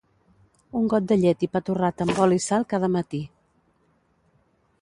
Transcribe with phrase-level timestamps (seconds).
[0.79, 3.23] Un got de llet i pa torrat amb oli i sal cada matí.